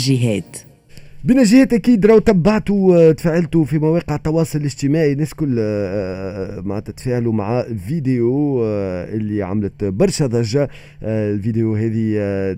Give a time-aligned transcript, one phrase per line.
[0.00, 0.56] الجهات
[1.28, 5.12] الجهات أكيد راهو تبعتوا آه، تفاعلتوا في مواقع التواصل الاجتماعي.
[5.12, 10.68] الناس كل آه، آه، معناتها تفاعلوا مع فيديو اللي عملت برشا ضجة.
[11.02, 12.12] الفيديو هذه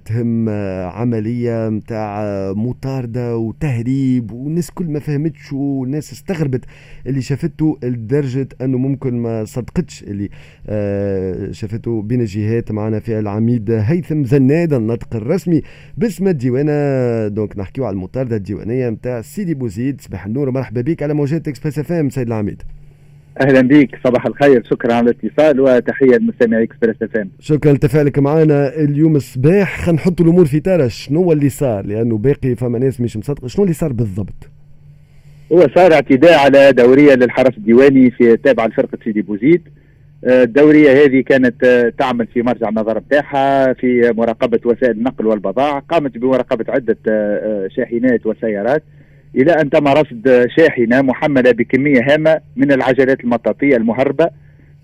[0.04, 0.48] تهم
[0.88, 2.22] عملية نتاع
[2.52, 6.64] مطاردة وتهريب والناس كل ما فهمتش والناس استغربت
[7.06, 10.28] اللي شافته لدرجة أنه ممكن ما صدقتش اللي
[11.52, 12.26] شافته بين
[12.70, 15.62] معنا فيها العميد هيثم زناد الناطق الرسمي.
[15.96, 18.51] باسم الديوانة donc نحكيو على المطاردة.
[18.52, 20.00] الديوانة نتاع سيدي بوزيد.
[20.00, 22.62] صباح النور ومرحبا بك على موجات إكسبريس إف إم سيد العميد.
[23.40, 23.98] أهلا بك.
[24.04, 24.64] صباح الخير.
[24.70, 27.30] شكرا على الاتصال وتحية لمستمعي إكسبريس إف إم.
[27.40, 29.80] شكرا لتفاعلك معنا اليوم الصباح.
[29.80, 33.48] خلينا نحط الأمور في ترى شنو اللي صار؟ لأنه باقي فما ناس مش مصدقة.
[33.48, 34.50] شنو اللي صار بالضبط؟
[35.52, 39.62] هو صار اعتداء على دورية للحرس الديواني في تابعة لفرقة سيدي بوزيد.
[40.26, 46.64] الدورية هذه كانت تعمل في مرجع النظر بتاعها في مراقبة وسائل النقل والبضائع قامت بمراقبة
[46.68, 48.82] عدة آه، شاحنات وسيارات
[49.36, 54.30] إلى أن تم رصد شاحنة محملة بكمية هامة من العجلات المطاطية المهربة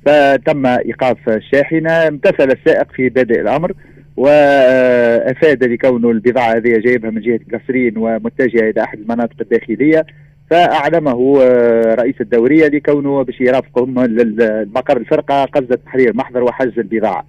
[0.06, 3.72] فتم إيقاف الشاحنة امتثل السائق في بادئ الأمر
[4.16, 10.06] وأفاد لكونه البضاعة هذه جايبها من جهة قصرين ومتجهة إلى أحد المناطق الداخلية.
[10.50, 17.26] فأعلمه آه، رئيس الدورية لكونه باش يرافقهم للمقر الفرقة قصد تحرير محضر وحجز البضاعة.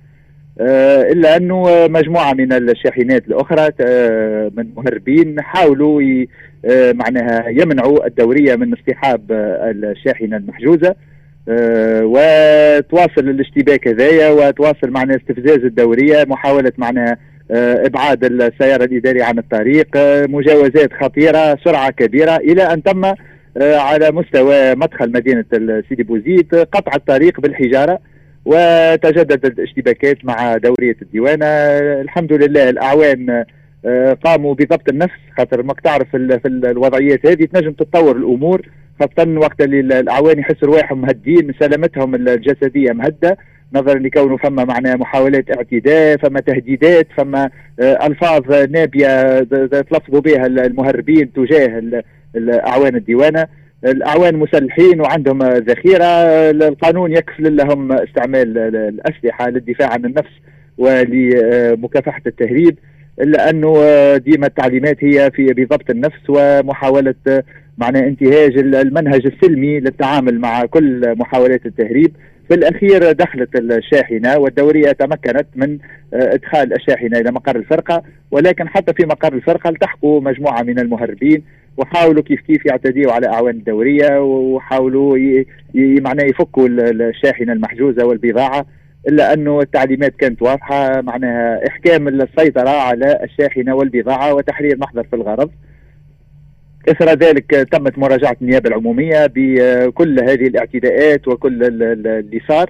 [0.61, 6.26] آه، إلا أنه مجموعة من الشاحنات الأخرى آه، من مهربين حاولوا
[6.94, 10.95] معناها يمنعوا الدورية من اصطحاب الشاحنة المحجوزة.
[12.02, 17.17] وتواصل الاشتباك هذايا وتواصل معنا استفزاز الدورية محاولة معناها
[17.52, 24.11] إبعاد السيارة الاداريه عن الطريق آه، مجاوزات خطيرة سرعة كبيرة إلى أن تم آه، على
[24.11, 25.45] مستوى مدخل مدينة
[25.89, 28.00] سيدي بوزيد قطع الطريق بالحجارة
[28.45, 31.45] وتجددت الاشتباكات مع دورية الديوانه
[32.02, 33.45] الحمد لله الاعوان
[34.25, 38.61] قاموا بضبط النفس خاطر ما تعرف في الوضعيات هذه تنجم تتطور الأمور
[39.00, 43.37] خاصه وقت اللي الاعوان يحسوا رواحهم مهدين سلامتهم الجسدية مهدة.
[43.73, 47.49] نظرا لكونه فما معناها محاولات اعتداء فما تهديدات فما
[47.80, 49.39] آه، ألفاظ نابية
[49.81, 51.81] تلفظوا بها المهربين تجاه
[52.35, 53.47] الاعوان الديوانة.
[53.85, 56.05] الأعوان مسلحين وعندهم ذخيرة.
[56.52, 60.31] القانون يكفل لهم استعمال الأسلحة للدفاع عن النفس
[60.77, 62.77] ولمكافحة التهريب
[63.21, 67.43] الا انه آه، ديما التعليمات هي في بضبط النفس ومحاولة آه،
[67.77, 72.15] معنى انتهاج المنهج السلمي للتعامل مع كل محاولات التهريب.
[72.49, 75.77] في الأخير دخلت الشاحنة والدورية تمكنت من
[76.14, 81.43] آه، إدخال الشاحنة إلى مقر الفرقة ولكن حتى في مقر الفرقة التحقوا مجموعة من المهربين
[81.77, 85.17] وحاولوا كيف كيف يعتديوا على أعوان الدورية وحاولوا
[85.76, 88.66] معناه يفكوا الشاحنة المحجوزة والبضاعة
[89.08, 95.49] إلا أنه التعليمات كانت واضحة معناها إحكام السيطرة على الشاحنة والبضاعة وتحرير محضر في الغرض.
[96.88, 102.70] إثر ذلك تمت مراجعة النيابة العمومية بكل هذه الاعتداءات وكل اللي صار.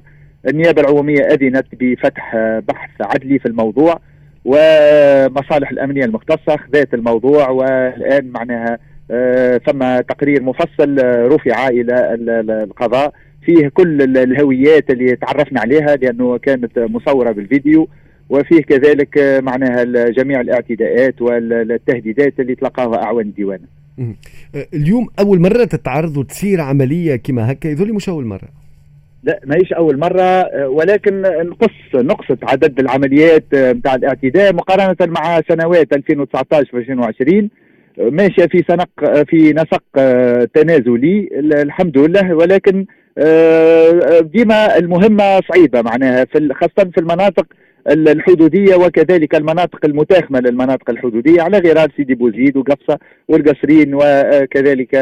[0.50, 2.36] النيابة العمومية أذنت بفتح
[2.68, 4.00] بحث عدلي في الموضوع
[4.46, 8.78] ومصالح الأمنية المختصة ذات الموضوع والآن معناها
[9.12, 12.18] آه، ثم تقرير مفصل رفع إلى
[12.64, 13.14] القضاء.
[13.46, 17.90] فيه كل الهويات اللي تعرفنا عليها لأنه كانت مصورة بالفيديو.
[18.30, 23.60] وفيه كذلك معناها جميع الاعتداءات والتهديدات اللي تلقاها أعوان الديوان.
[24.74, 28.50] اليوم أول مرة تتعرض وتصير عملية كما هكا؟ يظل مش أول مرة.
[29.24, 35.42] لا ماهيش أول مرة أه، ولكن نقص نقصت عدد العمليات نتاع أه، الاعتداء مقارنة مع
[35.50, 37.50] سنوات 2019 و 2020
[37.98, 39.84] ماشية في سنق في نسق
[40.54, 42.34] تنازلي الحمد لله.
[42.34, 42.86] ولكن
[44.22, 47.46] ديما المهمة صعيبة معناها في خاصة في المناطق
[47.90, 54.96] الحدودية وكذلك المناطق المتاخمة للمناطق الحدودية على غرار سيدي بوزيد وقفصة والقصرين وكذلك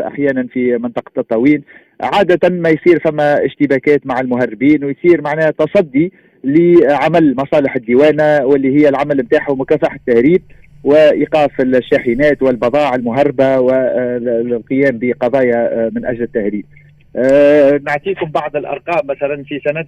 [0.00, 1.62] أحيانا في منطقة الطويل
[2.00, 6.12] عادة ما يصير فما اشتباكات مع المهربين ويصير معناها تصدي
[6.44, 10.42] لعمل مصالح الديوانة واللي هي العمل نتاعها مكافحه التهريب
[10.84, 16.64] وإيقاف الشاحنات والبضائع المهربة والقيام بقضايا من أجل التهريب.
[17.16, 19.86] أه نعطيكم بعض الأرقام مثلا في سنة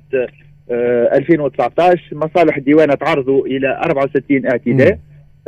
[0.70, 4.98] 2019 مصالح الديوان تعرضوا إلى 64 اعتداء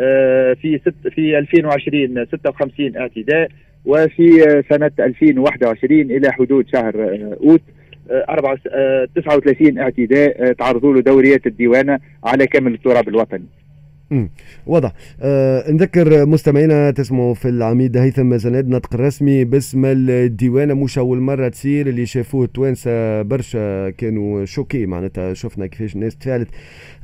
[0.01, 3.49] آه، في ست في 2020 56 اعتداء
[3.85, 7.63] وفي سنة 2021 إلى حدود شهر آه، أوت
[9.15, 13.45] 39 آه، اعتداء تعرضوا له دوريات الديوانة على كامل التراب الوطني.
[14.67, 14.93] واضح.
[15.21, 21.49] أه نذكر مستمعينا تسمعوا في العميد هيثم زناد نطق رسمي باسم الديوانة مش أول مرة
[21.49, 24.87] تصير اللي شافوه التوانسة برشا كانوا شوكي.
[24.87, 26.49] معناتها شفنا كيفاش الناس تفاعلت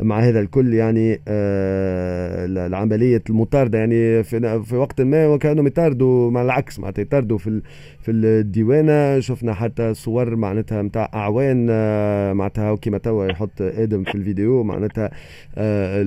[0.00, 6.42] مع هذا الكل يعني أه العملية المطاردة يعني في, في وقت ما وكانوا يطاردوا مع
[6.42, 7.62] العكس معناتها يطاردوا في
[8.02, 9.20] في الديوانة.
[9.20, 15.10] شفنا حتى صور معناتها نتاع أعوان أه معناتها كيما توا يحط آدم في الفيديو معناتها
[15.56, 16.02] أه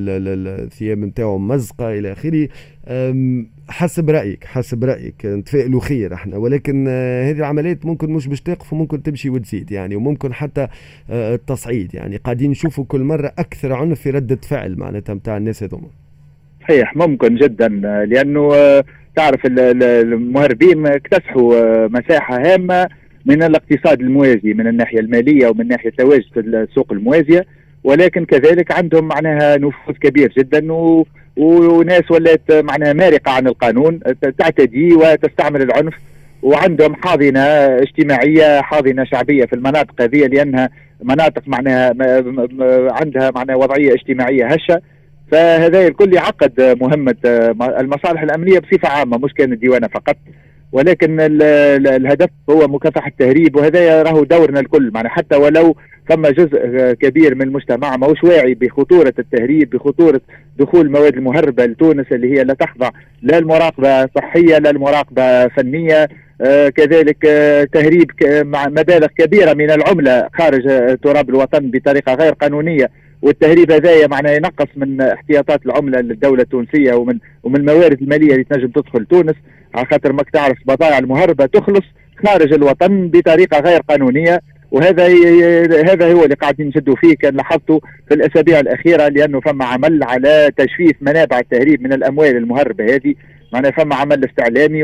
[0.92, 2.48] الثياب نتاعو مزقه إلى آخره.
[3.70, 6.38] حسب رأيك حسب رأيك نتفائلوا خير إحنا.
[6.38, 10.68] ولكن آه، هذه العمليات ممكن مش باش تقف وممكن تمشي وتزيد يعني وممكن حتى
[11.10, 12.18] آه، التصعيد يعني.
[12.18, 15.88] قاعدين نشوفوا كل مرة أكثر عنف في ردة فعل معناتها نتاع الناس هذوما.
[16.62, 17.68] صحيح ممكن جدا
[18.06, 18.84] لأنه آه،
[19.16, 22.88] تعرف المهربين اكتسحوا مساحة هامة
[23.26, 27.46] من الاقتصاد الموازي من الناحية المالية ومن ناحية التواجد في السوق الموازية.
[27.83, 31.06] ولكن كذلك عندهم معناها نفوذ كبير جدا و
[31.38, 34.00] وناس ولات معناها مارقة عن القانون
[34.38, 35.94] تعتدي وتستعمل العنف
[36.42, 37.39] وعندهم حاضنة
[37.81, 40.69] اجتماعية حاضنة شعبية في المناطق هذه لأنها
[41.04, 41.94] مناطق معناها
[42.92, 44.81] عندها معناها وضعية اجتماعية هشة.
[45.31, 47.16] فهذا الكل يعقد مهمة
[47.80, 50.16] المصالح الأمنية بصفة عامة مش كان الديوانة فقط.
[50.71, 54.91] ولكن الهدف هو مكافحة التهريب وهذا راهو دورنا الكل.
[54.94, 55.75] معناها حتى ولو
[56.09, 56.57] ثم جزء
[56.94, 60.21] كبير من المجتمع ماهوش واعي بخطورة التهريب بخطورة
[60.59, 62.89] دخول المواد المهربة لتونس اللي هي لا تخضع
[63.21, 66.07] لا المراقبة صحية لا المراقبة فنية.
[66.41, 72.33] آه كذلك آه تهريب مع مبالغ كبيرة من العملة خارج آه تراب الوطن بطريقة غير
[72.33, 72.89] قانونية.
[73.21, 78.68] والتهريب هذايا معناه ينقص من احتياطات العملة للدولة التونسية ومن ومن الموارد المالية اللي تنجم
[78.68, 79.35] تدخل تونس.
[79.75, 81.83] على خاطر ماك تعرف بضائع المهربة تخلص
[82.25, 84.41] خارج الوطن بطريقة غير قانونية
[84.71, 85.07] وهذا
[85.91, 90.51] هذا هو اللي قاعدين نشدوا فيه كان لاحظته في الأسابيع الأخيرة لأنه فما عمل على
[90.57, 93.15] تجفيف منابع التهريب من الأموال المهربة هذه
[93.53, 94.83] معناها فما عمل استعلامي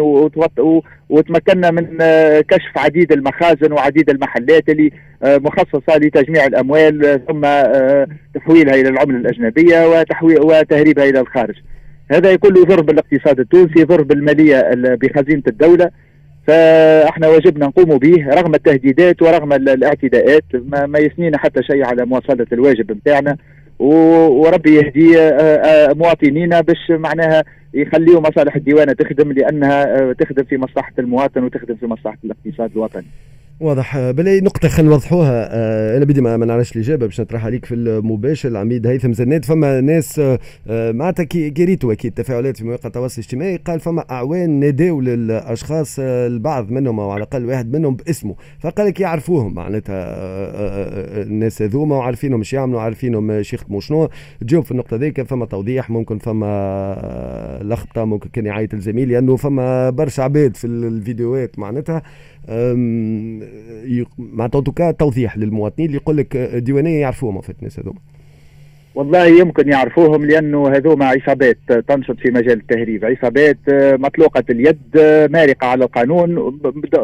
[1.10, 1.98] وتمكنا من
[2.42, 4.92] كشف عديد المخازن وعديد المحلات اللي
[5.24, 11.56] آه، مخصصة لتجميع الأموال ثم آه، تحويلها إلى العملة الأجنبية وتحويل وتهريبها إلى الخارج.
[12.12, 15.92] هذا كله يضر بالاقتصاد التونسي يضر بالماليه بخزينة الدولة
[16.48, 22.48] فاحنا واجبنا نقوم به رغم التهديدات ورغم الاعتداءات ما, ما يسنينا حتى شيء على مواصلة
[22.52, 23.38] الواجب نتاعنا
[23.80, 27.44] وربي يهدي آه، آه، مواطنينا باش معناها
[27.74, 33.06] يخليوا مصالح الديوانه تخدم لأنها آه، تخدم في مصلحة المواطن وتخدم في مصلحة الاقتصاد الوطني.
[33.60, 33.98] واضح.
[34.12, 38.50] بلاي نقطة خلينا نوضحوها آه أنا بدي ما, نعرفش الإجابة باش نطرح عليك في المباشر.
[38.50, 43.58] العميد هيثم زناد فما ناس آه معناتها كي قريتوا أكيد تفاعلات في مواقع التواصل الاجتماعي.
[43.58, 48.36] قال فما أعوان ناداو للأشخاص آه البعض منهم أو على الأقل واحد منهم باسمه.
[48.60, 54.10] فقال لك يعرفوهم معناتها آه, آه، الناس هذوما وعارفينهم مش يعملوا عارفينهم يخدموا شنو
[54.42, 59.36] تجاوب في النقطة ذيك فما توضيح ممكن فما آه، لخبطة ممكن كان يعيط الزميل لأنه
[59.36, 62.02] فما برشا عباد في الفيديوهات معناتها.
[64.18, 68.00] معناتها توكا توضيح للمواطنين اللي يقول لك الديوانيه يعرفوهم في الناس هذوما.
[68.96, 71.58] والله يمكن يعرفوهم لأنه هذوما عصابات
[71.88, 76.60] تنشط في مجال التهريب، عصابات آه، مطلوقة اليد آه، مارقة على القانون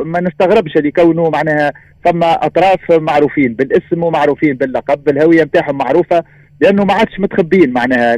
[0.05, 1.73] ما نستغربش لكونه معناها
[2.05, 6.23] ثم أطراف معروفين بالاسم ومعروفين باللقب، الهويه نتاعهم معروفة
[6.61, 8.15] لأنه ما عادش متخبين معناها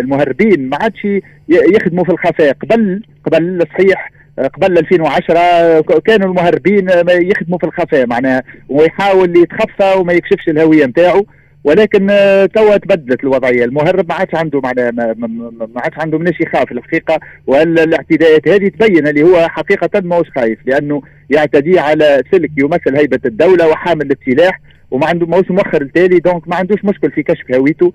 [0.00, 1.06] المهربين ما عادش
[1.48, 9.36] يخدموا في الخفاء قبل قبل صحيح قبل 2010 كانوا المهربين يخدموا في الخفاء معناها ويحاول
[9.36, 11.26] يتخفى وما يكشفش الهوية نتاعو
[11.64, 12.06] ولكن
[12.54, 13.64] توا تبدلت الوضعية.
[13.64, 17.20] المهرب ما عادش عنده معناها ما عادش عنده مناش يخاف الحقيقة.
[17.46, 23.68] والاعتداءات هذه تبين اللي هو حقيقة ماهوش خايف لأنه يعتدي على سلك يمثل هيبة الدولة
[23.68, 24.60] وحامل السلاح
[24.90, 27.86] وما عنده ماهوش مؤخر التالي دونك ما عندوش مشكل في كشف هويته.
[27.86, 27.92] آه،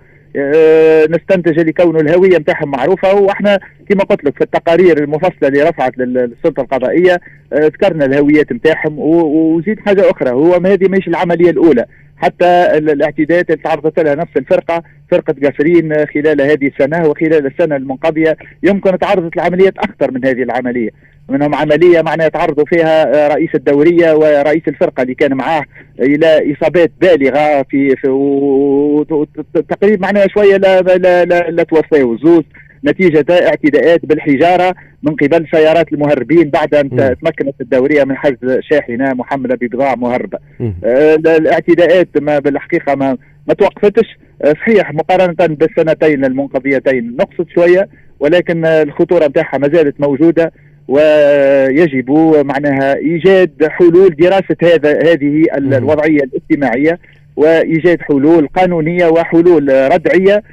[1.09, 3.13] نستنتج لكون الهوية نتاعهم معروفة.
[3.13, 7.21] وإحنا كما قلت لك في التقارير المفصلة اللي رفعت للسلطة القضائية
[7.53, 8.99] آه، ذكرنا الهويات نتاعهم.
[8.99, 11.85] وزيد حاجة أخرى هو هذه مش العملية الأولى.
[12.17, 12.45] حتى
[12.77, 18.99] الاعتداءات اللي تعرضت لها نفس الفرقة فرقة قفرين خلال هذه السنة وخلال السنة المنقضيه يمكن
[18.99, 20.89] تعرضت لعمليات اخطر من هذه العملية.
[21.29, 25.63] منهم عملية معناها تعرضوا فيها رئيس الدوريه ورئيس الفرقة اللي كان معاه
[25.99, 29.25] إلى إصابات بالغة في, في
[29.69, 32.43] تقريبا معناها شوية لا لا لا, لا توفوا زوز
[32.85, 39.55] نتيجة اعتداءات بالحجارة من قبل سيارات المهربين بعد أن تمكنت الدورية من حجز شاحنة محملة
[39.55, 40.37] ببضاعة مهربة.
[40.83, 43.17] آه الاعتداءات ما بالحقيقة ما
[43.47, 44.17] ما توقفتش.
[44.41, 50.51] آه صحيح مقارنة بالسنتين المنقضيتين نقصت شوية ولكن الخطورة نتاعها ما زالت موجودة.
[50.87, 52.11] ويجب
[52.45, 56.99] معناها إيجاد حلول دراسة هذا هذه الوضعية الاجتماعية
[57.35, 60.43] وإيجاد حلول قانونية وحلول ردعية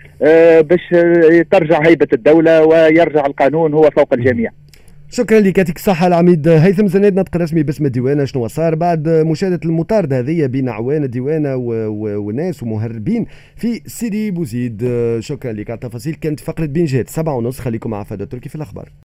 [0.60, 0.80] باش
[1.50, 4.50] ترجع هيبة الدولة ويرجع القانون هو فوق الجميع.
[5.10, 9.60] شكرا لك يعطيك الصحة العميد هيثم زناد نطق رسمي باسم الديوانة شنو صار بعد مشاهدة
[9.64, 13.26] المطاردة هذه بين عوان الديوانة وناس ومهربين
[13.56, 14.88] في سيدي بوزيد.
[15.18, 16.14] شكرا لك على التفاصيل.
[16.14, 17.60] كانت فقرة بين جهات سبعة ونص.
[17.60, 18.88] خليكم مع فادة تركي في الأخبار.